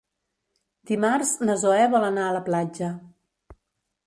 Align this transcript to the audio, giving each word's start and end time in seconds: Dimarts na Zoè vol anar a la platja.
Dimarts 0.91 1.33
na 1.49 1.57
Zoè 1.65 1.85
vol 1.93 2.09
anar 2.09 2.25
a 2.31 2.35
la 2.39 2.43
platja. 2.49 2.91